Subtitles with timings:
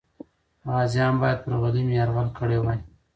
[0.71, 2.79] غازیان باید پر غلیم یرغل کړی وای.